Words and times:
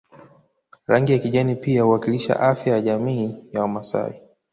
Rangi 0.87 1.11
ya 1.13 1.19
kijani 1.19 1.55
pia 1.55 1.83
huwakilisha 1.83 2.39
afya 2.39 2.73
ya 2.73 2.81
jamii 2.81 3.37
ya 3.53 3.61
Wamasai 3.61 4.21